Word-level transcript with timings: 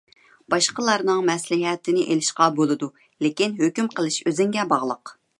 باشقىلارنىڭ 0.51 1.19
مەسلىھەتىنى 1.29 2.05
ئېلىشقا 2.13 2.47
بولىدۇ، 2.59 2.89
لېكىن 3.25 3.53
ھۆكۈم 3.59 3.91
قىلىش 3.99 4.17
ئۆزۈڭگە 4.31 4.65
باغلىق. 4.73 5.13